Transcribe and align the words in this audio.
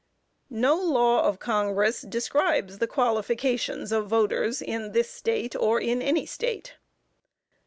No 0.55 0.73
law 0.77 1.21
of 1.27 1.37
Congress 1.37 2.01
describes 2.01 2.79
the 2.79 2.87
qualifications 2.87 3.91
of 3.91 4.07
voters 4.07 4.59
in 4.59 4.93
this 4.93 5.11
State, 5.11 5.55
or 5.55 5.79
in 5.79 6.01
any 6.01 6.25
State. 6.25 6.73